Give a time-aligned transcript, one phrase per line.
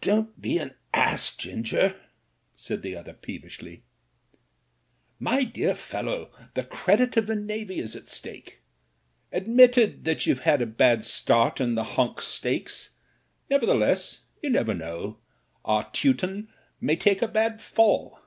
[0.00, 1.36] "Don't be an ass.
[1.36, 1.94] Ginger,"
[2.56, 3.84] said the other peevishly.
[5.20, 8.58] RETRIBUTION i6i "My dear fellow, the credit of the Navy is at stake.
[9.30, 12.90] Admitted that you've had a bad start in the Honks stakes,
[13.48, 15.18] nevertheless— you never know—
[15.64, 16.48] our Teuton
[16.80, 18.20] may take a bad fall.